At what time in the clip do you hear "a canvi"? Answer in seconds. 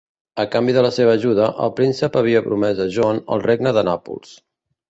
0.43-0.73